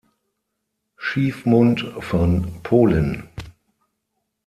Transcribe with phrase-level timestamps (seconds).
[0.97, 3.29] Schiefmund von Polen.